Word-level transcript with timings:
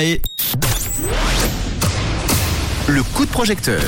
Et 0.00 0.22
le 2.88 3.02
coup 3.02 3.26
de 3.26 3.30
projecteur. 3.30 3.82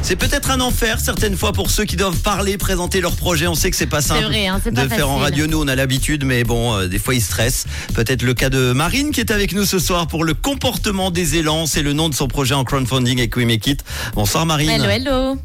C'est 0.00 0.14
peut-être 0.14 0.52
un 0.52 0.60
enfer 0.60 1.00
certaines 1.00 1.36
fois 1.36 1.52
pour 1.52 1.72
ceux 1.72 1.84
qui 1.84 1.96
doivent 1.96 2.20
parler, 2.20 2.56
présenter 2.56 3.00
leur 3.00 3.16
projet. 3.16 3.48
On 3.48 3.56
sait 3.56 3.68
que 3.72 3.76
c'est 3.76 3.86
pas 3.86 4.00
simple 4.00 4.26
vrai, 4.26 4.46
hein, 4.46 4.60
de 4.64 4.88
faire 4.88 5.10
en 5.10 5.16
radio. 5.16 5.48
Nous, 5.48 5.60
on 5.60 5.66
a 5.66 5.74
l'habitude, 5.74 6.24
mais 6.24 6.44
bon, 6.44 6.72
euh, 6.72 6.86
des 6.86 7.00
fois 7.00 7.16
ils 7.16 7.20
stressent. 7.20 7.66
Peut-être 7.94 8.22
le 8.22 8.32
cas 8.32 8.48
de 8.48 8.70
Marine 8.70 9.10
qui 9.10 9.18
est 9.18 9.32
avec 9.32 9.54
nous 9.54 9.64
ce 9.64 9.80
soir 9.80 10.06
pour 10.06 10.22
le 10.22 10.34
comportement 10.34 11.10
des 11.10 11.34
élans. 11.34 11.66
C'est 11.66 11.82
le 11.82 11.94
nom 11.94 12.08
de 12.08 12.14
son 12.14 12.28
projet 12.28 12.54
en 12.54 12.62
crowdfunding 12.62 13.18
avec 13.18 13.34
We 13.34 13.44
Make 13.44 13.66
It. 13.66 13.84
Bonsoir 14.14 14.46
Marine. 14.46 14.70
Hello, 14.70 14.88
hello. 14.88 15.36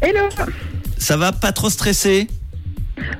Hello 0.00 0.28
Ça 0.96 1.16
va 1.16 1.32
Pas 1.32 1.50
trop 1.50 1.70
stressé 1.70 2.28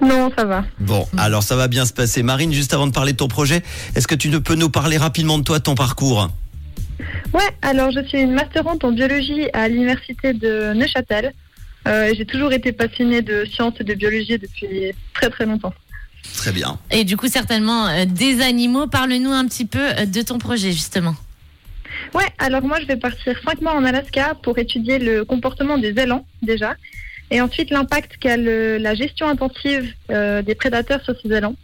Non, 0.00 0.30
ça 0.36 0.44
va. 0.44 0.64
Bon, 0.78 1.06
alors 1.16 1.42
ça 1.42 1.56
va 1.56 1.68
bien 1.68 1.84
se 1.84 1.92
passer. 1.92 2.22
Marine, 2.22 2.52
juste 2.52 2.74
avant 2.74 2.86
de 2.86 2.92
parler 2.92 3.12
de 3.12 3.16
ton 3.16 3.28
projet, 3.28 3.62
est-ce 3.94 4.06
que 4.06 4.14
tu 4.14 4.28
ne 4.28 4.38
peux 4.38 4.54
nous 4.54 4.70
parler 4.70 4.96
rapidement 4.96 5.38
de 5.38 5.44
toi, 5.44 5.58
de 5.58 5.64
ton 5.64 5.74
parcours 5.74 6.28
Ouais, 7.32 7.48
alors 7.62 7.90
je 7.90 8.04
suis 8.06 8.20
une 8.20 8.32
masterante 8.32 8.84
en 8.84 8.92
biologie 8.92 9.48
à 9.52 9.68
l'université 9.68 10.32
de 10.32 10.72
Neuchâtel. 10.74 11.32
Euh, 11.88 12.12
J'ai 12.16 12.26
toujours 12.26 12.52
été 12.52 12.72
passionnée 12.72 13.22
de 13.22 13.44
sciences 13.44 13.74
et 13.80 13.84
de 13.84 13.94
biologie 13.94 14.38
depuis 14.38 14.92
très 15.14 15.30
très 15.30 15.46
longtemps. 15.46 15.74
Très 16.36 16.52
bien. 16.52 16.78
Et 16.90 17.04
du 17.04 17.16
coup, 17.16 17.26
certainement, 17.26 17.88
euh, 17.88 18.04
des 18.04 18.40
animaux. 18.40 18.86
Parle-nous 18.86 19.32
un 19.32 19.46
petit 19.46 19.64
peu 19.64 19.80
euh, 19.80 20.06
de 20.06 20.22
ton 20.22 20.38
projet, 20.38 20.70
justement. 20.70 21.16
Ouais, 22.14 22.26
alors 22.38 22.62
moi 22.62 22.78
je 22.80 22.86
vais 22.86 22.96
partir 22.96 23.34
cinq 23.44 23.60
mois 23.60 23.74
en 23.74 23.84
Alaska 23.84 24.34
pour 24.42 24.58
étudier 24.58 24.98
le 24.98 25.24
comportement 25.24 25.78
des 25.78 25.90
élans 25.90 26.26
déjà, 26.42 26.74
et 27.32 27.40
ensuite 27.40 27.70
l'impact 27.70 28.18
qu'a 28.18 28.36
la 28.36 28.94
gestion 28.94 29.26
intensive 29.26 29.92
euh, 30.10 30.42
des 30.42 30.54
prédateurs 30.54 31.02
sur 31.02 31.14
ces 31.20 31.32
élans. 31.32 31.56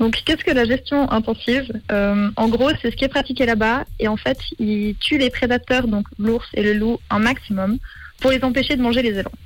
Donc 0.00 0.20
qu'est-ce 0.24 0.44
que 0.44 0.50
la 0.50 0.64
gestion 0.64 1.10
intensive? 1.10 1.72
Euh, 1.92 2.28
En 2.36 2.48
gros, 2.48 2.70
c'est 2.82 2.90
ce 2.90 2.96
qui 2.96 3.04
est 3.04 3.14
pratiqué 3.18 3.46
là-bas, 3.46 3.84
et 4.00 4.08
en 4.08 4.16
fait, 4.16 4.38
ils 4.58 4.96
tuent 4.96 5.18
les 5.18 5.30
prédateurs, 5.30 5.86
donc 5.86 6.06
l'ours 6.18 6.48
et 6.54 6.64
le 6.64 6.74
loup, 6.74 6.98
un 7.10 7.20
maximum, 7.20 7.78
pour 8.20 8.32
les 8.32 8.42
empêcher 8.42 8.74
de 8.76 8.82
manger 8.82 9.02
les 9.02 9.16
élans. 9.20 9.38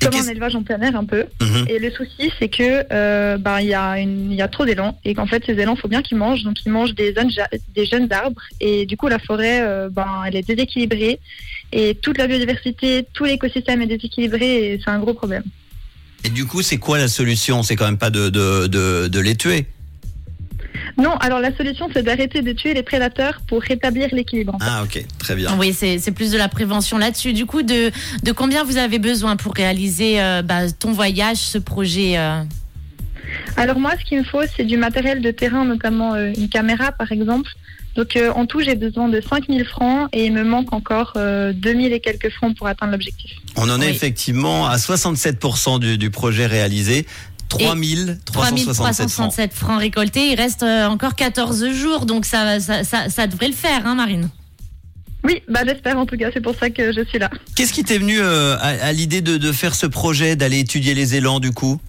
Comme 0.00 0.14
un 0.14 0.30
élevage 0.30 0.54
en 0.56 0.62
plein 0.62 0.80
air 0.80 0.96
un 0.96 1.04
peu. 1.04 1.24
Mhm. 1.40 1.66
Et 1.68 1.78
le 1.78 1.90
souci, 1.90 2.30
c'est 2.38 2.48
que 2.48 2.84
euh, 2.92 3.36
il 3.60 3.66
y, 3.66 3.74
a 3.74 3.98
une- 3.98 4.30
il 4.30 4.36
y 4.36 4.42
a 4.42 4.48
trop 4.48 4.64
d'élans 4.64 4.98
et 5.04 5.14
qu'en 5.14 5.26
fait, 5.26 5.42
ces 5.44 5.52
élans, 5.52 5.76
faut 5.76 5.88
bien 5.88 6.02
qu'ils 6.02 6.16
mangent. 6.16 6.42
Donc, 6.42 6.56
ils 6.64 6.72
mangent 6.72 6.94
des 6.94 7.14
des 7.74 7.86
jeunes 7.86 8.10
arbres. 8.12 8.40
Et 8.60 8.86
du 8.86 8.96
coup, 8.96 9.08
la 9.08 9.18
forêt, 9.18 9.60
euh, 9.62 9.88
ben, 9.90 10.06
elle 10.26 10.36
est 10.36 10.46
déséquilibrée. 10.46 11.20
Et 11.72 11.94
toute 11.94 12.18
la 12.18 12.26
biodiversité, 12.26 13.06
tout 13.12 13.24
l'écosystème 13.24 13.82
est 13.82 13.86
déséquilibré 13.86 14.72
et 14.72 14.80
c'est 14.82 14.90
un 14.90 14.98
gros 14.98 15.14
problème. 15.14 15.44
Et 16.24 16.28
du 16.30 16.44
coup, 16.46 16.62
c'est 16.62 16.78
quoi 16.78 16.98
la 16.98 17.08
solution? 17.08 17.62
C'est 17.62 17.76
quand 17.76 17.86
même 17.86 17.96
pas 17.98 18.10
de, 18.10 18.28
de, 18.28 18.66
de, 18.66 19.08
de 19.08 19.20
les 19.20 19.36
tuer. 19.36 19.66
Non, 21.00 21.16
alors 21.16 21.40
la 21.40 21.54
solution, 21.56 21.88
c'est 21.92 22.02
d'arrêter 22.02 22.42
de 22.42 22.52
tuer 22.52 22.74
les 22.74 22.82
prédateurs 22.82 23.40
pour 23.46 23.62
rétablir 23.62 24.08
l'équilibre. 24.12 24.54
en 24.54 24.58
fait. 24.58 24.64
Ah 24.68 24.82
ok, 24.84 25.04
très 25.18 25.34
bien. 25.34 25.56
Oui, 25.58 25.72
c'est 25.72 25.98
c'est 25.98 26.12
plus 26.12 26.30
de 26.30 26.38
la 26.38 26.48
prévention 26.48 26.98
là-dessus. 26.98 27.32
Du 27.32 27.46
coup, 27.46 27.62
de, 27.62 27.90
de 28.22 28.32
combien 28.32 28.64
vous 28.64 28.76
avez 28.76 28.98
besoin 28.98 29.36
pour 29.36 29.54
réaliser 29.54 30.20
euh, 30.20 30.42
bah, 30.42 30.70
ton 30.70 30.92
voyage, 30.92 31.38
ce 31.38 31.58
projet 31.58 32.18
euh? 32.18 32.42
Alors 33.56 33.78
moi, 33.78 33.92
ce 33.98 34.04
qu'il 34.04 34.18
me 34.18 34.24
faut, 34.24 34.42
c'est 34.56 34.64
du 34.64 34.76
matériel 34.76 35.20
de 35.20 35.30
terrain, 35.30 35.64
notamment 35.64 36.14
euh, 36.14 36.32
une 36.36 36.48
caméra, 36.48 36.92
par 36.92 37.10
exemple. 37.12 37.50
Donc 37.96 38.16
euh, 38.16 38.32
en 38.32 38.46
tout, 38.46 38.60
j'ai 38.60 38.76
besoin 38.76 39.08
de 39.08 39.20
5000 39.20 39.64
francs 39.64 40.08
et 40.12 40.26
il 40.26 40.32
me 40.32 40.44
manque 40.44 40.72
encore 40.72 41.12
euh, 41.16 41.52
2000 41.52 41.92
et 41.92 42.00
quelques 42.00 42.30
francs 42.30 42.56
pour 42.56 42.66
atteindre 42.66 42.92
l'objectif. 42.92 43.32
On 43.56 43.68
en 43.68 43.80
est 43.80 43.90
effectivement 43.90 44.66
à 44.66 44.76
67% 44.76 45.80
du, 45.80 45.98
du 45.98 46.10
projet 46.10 46.46
réalisé. 46.46 47.06
3367 47.50 49.10
francs. 49.10 49.32
3367 49.34 49.52
francs 49.52 49.80
récoltés. 49.80 50.32
Il 50.32 50.36
reste 50.36 50.62
euh, 50.62 50.86
encore 50.86 51.14
14 51.14 51.70
jours, 51.72 52.06
donc 52.06 52.24
ça, 52.24 52.60
ça, 52.60 52.84
ça, 52.84 53.08
ça 53.08 53.26
devrait 53.26 53.48
le 53.48 53.54
faire, 53.54 53.86
hein, 53.86 53.94
Marine 53.94 54.28
Oui, 55.24 55.42
bah 55.48 55.60
j'espère 55.66 55.98
en 55.98 56.06
tout 56.06 56.16
cas, 56.16 56.30
c'est 56.32 56.40
pour 56.40 56.54
ça 56.58 56.70
que 56.70 56.92
je 56.92 57.04
suis 57.04 57.18
là. 57.18 57.28
Qu'est-ce 57.56 57.72
qui 57.72 57.84
t'est 57.84 57.98
venu 57.98 58.18
euh, 58.20 58.56
à, 58.58 58.86
à 58.86 58.92
l'idée 58.92 59.20
de, 59.20 59.36
de 59.36 59.52
faire 59.52 59.74
ce 59.74 59.86
projet, 59.86 60.36
d'aller 60.36 60.60
étudier 60.60 60.94
les 60.94 61.14
élans 61.16 61.40
du 61.40 61.52
coup? 61.52 61.80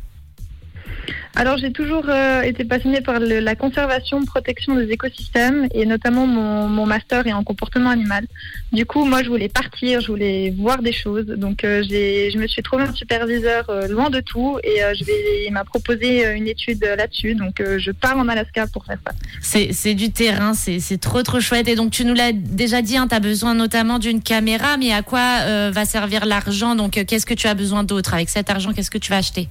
Alors 1.36 1.58
j'ai 1.58 1.72
toujours 1.72 2.06
euh, 2.10 2.42
été 2.42 2.66
passionnée 2.66 3.02
par 3.02 3.20
la 3.20 3.56
conservation, 3.56 4.24
protection 4.26 4.76
des 4.76 4.92
écosystèmes 4.92 5.68
et 5.74 5.86
notamment 5.86 6.28
mon, 6.28 6.86
master 6.86 7.26
est 7.26 7.32
en 7.34 7.44
comportement 7.44 7.90
animal. 7.90 8.26
Du 8.74 8.86
coup, 8.86 9.06
moi 9.06 9.24
je 9.24 9.30
voulais 9.30 9.48
partir, 9.48 10.02
je 10.02 10.08
voulais 10.08 10.54
voir 10.58 10.82
des 10.82 10.92
choses. 10.92 11.26
Donc 11.26 11.64
euh, 11.64 11.84
je 11.84 12.38
me 12.38 12.48
suis 12.48 12.62
trouvé 12.62 12.84
un 12.84 12.94
superviseur 12.94 13.70
euh, 13.70 13.88
loin 13.88 14.10
de 14.10 14.20
tout 14.20 14.60
et 14.64 14.84
euh, 14.84 14.94
je 14.94 15.04
il 15.46 15.52
m'a 15.54 15.64
proposé 15.64 16.26
une 16.36 16.48
étude 16.48 16.84
là-dessus. 16.84 17.36
Donc 17.36 17.62
je 17.62 17.92
pars 17.92 18.18
en 18.18 18.28
Alaska 18.28 18.68
pour 18.68 18.86
faire 18.86 18.98
ça. 19.06 19.14
C'est 19.42 19.94
du 19.94 20.12
terrain, 20.12 20.54
c'est 20.54 21.00
trop 21.00 21.24
trop 21.24 21.40
chouette. 21.40 21.68
Et 21.68 21.76
donc 21.76 21.92
tu 21.92 22.04
nous 22.04 22.14
l'as 22.14 22.34
déjà 22.34 22.82
dit, 22.82 22.98
tu 23.10 23.16
as 23.16 23.20
besoin 23.20 23.54
notamment 23.54 24.00
d'une 24.00 24.22
caméra, 24.22 24.78
mais 24.78 24.92
à 24.92 25.02
quoi 25.02 25.72
va 25.72 25.86
servir 25.86 26.26
l'argent? 26.26 26.76
Donc 26.76 27.04
qu'est-ce 27.06 27.26
que 27.26 27.34
tu 27.34 27.48
as 27.48 27.54
besoin 27.54 27.84
d'autre 27.84 28.14
Avec 28.14 28.30
cet 28.30 28.50
argent, 28.50 28.74
qu'est-ce 28.74 28.92
que 28.92 28.98
tu 28.98 29.12
vas 29.12 29.18
acheter? 29.18 29.48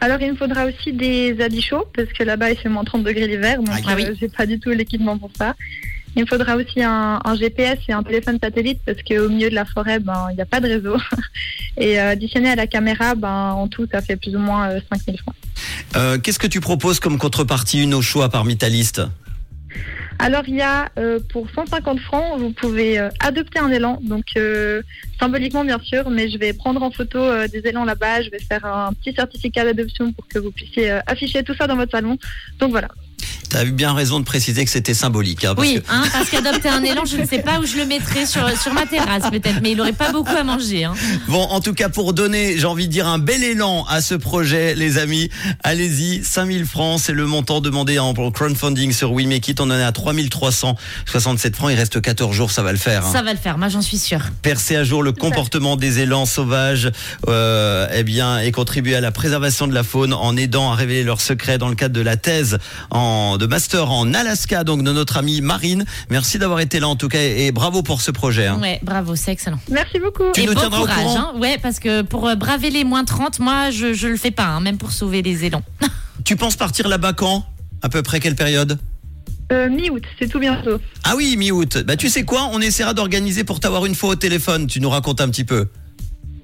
Alors 0.00 0.20
il 0.20 0.32
me 0.32 0.36
faudra 0.36 0.66
aussi 0.66 0.92
des 0.92 1.36
habits 1.40 1.62
chauds 1.62 1.86
parce 1.94 2.08
que 2.12 2.22
là-bas 2.22 2.50
il 2.50 2.56
fait 2.58 2.68
moins 2.68 2.84
30 2.84 3.02
degrés 3.04 3.26
l'hiver, 3.26 3.58
donc 3.62 3.74
Ah 3.86 3.92
oui. 3.96 4.04
euh, 4.06 4.14
j'ai 4.20 4.28
pas 4.28 4.46
du 4.46 4.58
tout 4.58 4.70
l'équipement 4.70 5.18
pour 5.18 5.30
ça. 5.36 5.54
Il 6.18 6.22
me 6.22 6.26
faudra 6.26 6.56
aussi 6.56 6.82
un, 6.82 7.20
un 7.22 7.34
GPS 7.36 7.78
et 7.88 7.92
un 7.92 8.02
téléphone 8.02 8.38
satellite 8.42 8.80
parce 8.86 8.98
qu'au 9.02 9.28
milieu 9.28 9.50
de 9.50 9.54
la 9.54 9.66
forêt, 9.66 9.98
ben 9.98 10.28
il 10.30 10.36
n'y 10.36 10.40
a 10.40 10.46
pas 10.46 10.60
de 10.60 10.68
réseau. 10.68 10.96
Et 11.78 12.00
euh, 12.00 12.12
additionné 12.12 12.48
à 12.48 12.54
la 12.56 12.66
caméra, 12.66 13.14
ben 13.14 13.50
en 13.52 13.68
tout 13.68 13.86
ça 13.92 14.00
fait 14.00 14.16
plus 14.16 14.34
ou 14.34 14.38
moins 14.38 14.70
euh, 14.70 14.80
5000 14.90 15.18
francs. 15.20 15.34
Euh, 15.94 16.16
Qu'est-ce 16.18 16.38
que 16.38 16.46
tu 16.46 16.60
proposes 16.62 17.00
comme 17.00 17.18
contrepartie, 17.18 17.82
une 17.82 17.92
au 17.92 18.00
choix 18.00 18.30
parmi 18.30 18.56
ta 18.56 18.70
liste 18.70 19.02
Alors 20.26 20.42
il 20.48 20.56
y 20.56 20.60
a 20.60 20.88
euh, 20.98 21.20
pour 21.32 21.48
150 21.48 22.00
francs, 22.00 22.40
vous 22.40 22.50
pouvez 22.50 22.98
euh, 22.98 23.10
adopter 23.20 23.60
un 23.60 23.70
élan, 23.70 24.00
donc 24.02 24.24
euh, 24.36 24.82
symboliquement 25.20 25.64
bien 25.64 25.78
sûr, 25.78 26.10
mais 26.10 26.28
je 26.28 26.36
vais 26.36 26.52
prendre 26.52 26.82
en 26.82 26.90
photo 26.90 27.20
euh, 27.20 27.46
des 27.46 27.60
élans 27.60 27.84
là-bas, 27.84 28.22
je 28.22 28.30
vais 28.30 28.40
faire 28.40 28.66
un 28.66 28.92
petit 28.92 29.14
certificat 29.14 29.62
d'adoption 29.62 30.12
pour 30.12 30.26
que 30.26 30.40
vous 30.40 30.50
puissiez 30.50 30.90
afficher 31.06 31.44
tout 31.44 31.54
ça 31.54 31.68
dans 31.68 31.76
votre 31.76 31.92
salon. 31.92 32.18
Donc 32.58 32.72
voilà. 32.72 32.88
Tu 33.48 33.56
as 33.56 33.64
eu 33.64 33.70
bien 33.72 33.92
raison 33.92 34.18
de 34.20 34.24
préciser 34.24 34.64
que 34.64 34.70
c'était 34.70 34.94
symbolique. 34.94 35.44
hein, 35.44 35.54
parce 35.54 35.66
Oui, 35.68 35.74
que- 35.80 35.92
hein, 35.92 36.02
parce 36.12 36.30
qu'adopter 36.30 36.68
un 36.68 36.82
élan, 36.82 37.04
je 37.04 37.16
ne 37.16 37.26
sais 37.26 37.38
pas 37.40 37.58
où 37.60 37.66
je 37.66 37.76
le 37.76 37.86
mettrais 37.86 38.26
sur, 38.26 38.48
sur 38.60 38.72
ma 38.72 38.86
terrasse 38.86 39.30
peut-être, 39.30 39.60
mais 39.62 39.72
il 39.72 39.76
n'aurait 39.76 39.92
pas 39.92 40.12
beaucoup 40.12 40.34
à 40.36 40.42
manger. 40.42 40.84
Hein. 40.84 40.94
Bon, 41.28 41.42
en 41.42 41.60
tout 41.60 41.74
cas, 41.74 41.88
pour 41.88 42.12
donner, 42.12 42.58
j'ai 42.58 42.66
envie 42.66 42.86
de 42.88 42.92
dire, 42.92 43.06
un 43.06 43.18
bel 43.18 43.42
élan 43.44 43.84
à 43.88 44.00
ce 44.00 44.14
projet, 44.14 44.74
les 44.74 44.98
amis, 44.98 45.30
allez-y, 45.62 46.22
5000 46.24 46.66
francs, 46.66 47.00
c'est 47.02 47.12
le 47.12 47.26
montant 47.26 47.60
demandé 47.60 47.98
en 47.98 48.12
crowdfunding 48.14 48.92
sur 48.92 49.12
We 49.12 49.26
Make 49.26 49.46
It. 49.48 49.60
On 49.60 49.64
en 49.70 49.78
est 49.78 49.82
à 49.82 49.92
3367 49.92 51.56
francs, 51.56 51.70
il 51.72 51.76
reste 51.76 52.00
14 52.00 52.34
jours, 52.34 52.50
ça 52.50 52.62
va 52.62 52.72
le 52.72 52.78
faire. 52.78 53.04
hein. 53.06 53.12
Ça 53.12 53.22
va 53.22 53.32
le 53.32 53.38
faire, 53.38 53.58
moi 53.58 53.68
j'en 53.68 53.82
suis 53.82 53.98
sûre. 53.98 54.20
Percer 54.42 54.76
à 54.76 54.84
jour 54.84 55.02
le 55.02 55.12
comportement 55.12 55.76
des 55.76 56.00
élans 56.00 56.26
sauvages, 56.26 56.90
euh, 57.28 57.86
eh 57.94 58.02
bien, 58.02 58.38
et 58.38 58.52
contribuer 58.52 58.96
à 58.96 59.00
la 59.00 59.12
préservation 59.12 59.66
de 59.66 59.74
la 59.74 59.82
faune 59.82 60.12
en 60.12 60.36
aidant 60.36 60.72
à 60.72 60.74
révéler 60.74 61.04
leurs 61.04 61.20
secrets 61.20 61.58
dans 61.58 61.68
le 61.68 61.74
cadre 61.74 61.94
de 61.94 62.00
la 62.00 62.16
thèse 62.16 62.58
en, 62.90 63.35
de 63.38 63.46
master 63.46 63.90
en 63.90 64.12
Alaska, 64.14 64.64
donc 64.64 64.82
de 64.82 64.92
notre 64.92 65.16
amie 65.16 65.40
Marine. 65.40 65.84
Merci 66.10 66.38
d'avoir 66.38 66.60
été 66.60 66.80
là 66.80 66.88
en 66.88 66.96
tout 66.96 67.08
cas 67.08 67.20
et 67.20 67.52
bravo 67.52 67.82
pour 67.82 68.00
ce 68.00 68.10
projet. 68.10 68.46
hein. 68.46 68.58
Ouais, 68.60 68.80
bravo, 68.82 69.16
c'est 69.16 69.32
excellent. 69.32 69.58
Merci 69.70 69.98
beaucoup. 70.00 70.24
Tu 70.34 70.42
Et 70.42 70.46
nous 70.46 70.54
bon 70.54 70.60
tiendras 70.60 70.78
au 70.78 70.82
courage, 70.82 70.96
courant 71.04 71.18
hein. 71.34 71.38
Ouais, 71.38 71.58
parce 71.62 71.78
que 71.78 72.02
pour 72.02 72.26
euh, 72.28 72.34
braver 72.34 72.70
les 72.70 72.84
moins 72.84 73.04
30, 73.04 73.38
moi 73.40 73.70
je, 73.70 73.92
je 73.94 74.08
le 74.08 74.16
fais 74.16 74.30
pas, 74.30 74.44
hein, 74.46 74.60
même 74.60 74.78
pour 74.78 74.92
sauver 74.92 75.22
les 75.22 75.44
élans. 75.44 75.62
Tu 76.24 76.34
penses 76.34 76.56
partir 76.56 76.88
là-bas 76.88 77.12
quand? 77.12 77.44
À 77.82 77.88
peu 77.88 78.02
près 78.02 78.18
quelle 78.18 78.34
période? 78.34 78.78
Euh, 79.52 79.68
Mi-août, 79.68 80.02
c'est 80.18 80.26
tout 80.28 80.40
bientôt. 80.40 80.80
Ah 81.04 81.14
oui, 81.16 81.36
mi-août. 81.36 81.78
Bah 81.86 81.94
tu 81.96 82.08
sais 82.08 82.24
quoi? 82.24 82.48
On 82.52 82.60
essaiera 82.60 82.94
d'organiser 82.94 83.44
pour 83.44 83.60
t'avoir 83.60 83.86
une 83.86 83.94
fois 83.94 84.10
au 84.10 84.14
téléphone. 84.16 84.66
Tu 84.66 84.80
nous 84.80 84.90
racontes 84.90 85.20
un 85.20 85.28
petit 85.28 85.44
peu. 85.44 85.68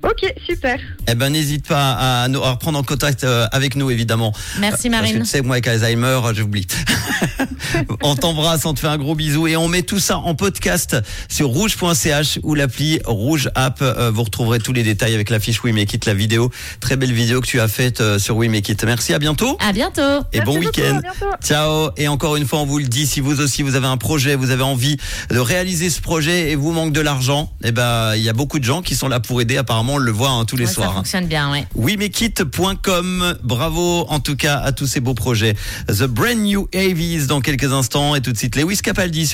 Ok, 0.02 0.32
super. 0.48 0.78
Eh 1.08 1.14
ben 1.14 1.30
n'hésite 1.30 1.66
pas 1.66 1.92
à, 1.92 2.28
nous- 2.28 2.42
à 2.42 2.50
reprendre 2.52 2.78
en 2.78 2.82
contact 2.82 3.24
euh, 3.24 3.46
avec 3.52 3.76
nous 3.76 3.90
évidemment. 3.90 4.32
Merci 4.58 4.70
Parce 4.70 4.82
que 4.82 4.88
Marine. 4.88 5.18
tu 5.22 5.28
sais, 5.28 5.42
moi 5.42 5.54
avec 5.56 5.68
Alzheimer, 5.68 6.20
j'oublie. 6.34 6.66
on 8.02 8.16
t'embrasse, 8.16 8.64
on 8.64 8.74
te 8.74 8.80
fait 8.80 8.86
un 8.88 8.98
gros 8.98 9.14
bisou 9.14 9.46
et 9.46 9.56
on 9.56 9.68
met 9.68 9.82
tout 9.82 9.98
ça 10.00 10.18
en 10.18 10.34
podcast 10.34 10.96
sur 11.28 11.48
rouge.ch 11.48 12.38
ou 12.42 12.54
l'appli 12.54 13.00
Rouge 13.04 13.50
App. 13.54 13.78
Euh, 13.82 14.10
vous 14.12 14.22
retrouverez 14.24 14.58
tous 14.58 14.72
les 14.72 14.82
détails 14.82 15.14
avec 15.14 15.30
la 15.30 15.38
fiche 15.40 15.62
We 15.62 15.72
Make 15.74 15.92
It, 15.94 16.06
la 16.06 16.14
vidéo. 16.14 16.50
Très 16.80 16.96
belle 16.96 17.12
vidéo 17.12 17.40
que 17.40 17.46
tu 17.46 17.60
as 17.60 17.68
faite 17.68 18.00
euh, 18.00 18.18
sur 18.18 18.36
We 18.36 18.50
Make 18.50 18.68
It. 18.68 18.82
Merci, 18.84 19.14
à 19.14 19.18
bientôt. 19.18 19.56
À 19.60 19.72
bientôt. 19.72 20.00
Et 20.32 20.38
Merci 20.38 20.44
bon 20.44 20.58
week-end. 20.58 20.96
à 20.98 21.00
bientôt. 21.00 21.36
Ciao. 21.44 21.90
Et 21.96 22.08
encore 22.08 22.36
une 22.36 22.46
fois, 22.46 22.60
on 22.60 22.66
vous 22.66 22.78
le 22.78 22.84
dit, 22.86 23.06
si 23.06 23.20
vous 23.20 23.40
aussi 23.40 23.62
vous 23.62 23.76
avez 23.76 23.86
un 23.86 23.96
projet, 23.96 24.34
vous 24.34 24.50
avez 24.50 24.62
envie 24.62 24.96
de 25.30 25.38
réaliser 25.38 25.90
ce 25.90 26.00
projet 26.00 26.50
et 26.50 26.56
vous 26.56 26.72
manque 26.72 26.92
de 26.92 27.00
l'argent, 27.00 27.52
eh 27.64 27.72
ben 27.72 28.14
il 28.16 28.22
y 28.22 28.28
a 28.28 28.32
beaucoup 28.32 28.58
de 28.58 28.64
gens 28.64 28.82
qui 28.82 28.96
sont 28.96 29.08
là 29.08 29.20
pour 29.20 29.40
aider. 29.40 29.56
Apparemment, 29.56 29.91
on 29.94 29.98
le 29.98 30.10
voit 30.12 30.30
hein, 30.30 30.44
tous 30.44 30.56
les 30.56 30.64
Ouais, 30.64 30.68
ça 30.68 30.74
soirs. 30.74 30.90
hein. 30.90 30.94
fonctionne 30.96 31.26
bien, 31.26 31.50
ouais. 31.50 31.66
WeMakeIt.com. 31.74 33.34
Bravo 33.42 34.06
en 34.08 34.20
tout 34.20 34.36
cas 34.36 34.58
à 34.58 34.72
tous 34.72 34.86
ces 34.86 35.00
beaux 35.00 35.14
projets. 35.14 35.54
The 35.88 36.04
Brand 36.04 36.36
New 36.38 36.68
Avies 36.74 37.26
dans 37.26 37.40
quelques 37.40 37.72
instants 37.72 38.14
et 38.14 38.20
tout 38.20 38.32
de 38.32 38.38
suite 38.38 38.56
Lewis 38.56 38.78
Capaldi. 38.78 39.26
sur 39.26 39.30